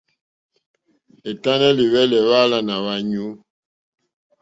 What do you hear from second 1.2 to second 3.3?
È tánɛ́ lìhwɛ́lɛ́ hwáàlánà hwáɲú.